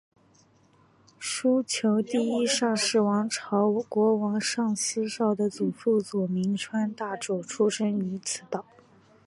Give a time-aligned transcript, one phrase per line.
[1.19, 8.65] 琉球第一尚氏王朝国王尚思绍的祖父佐铭川大主出生于此岛。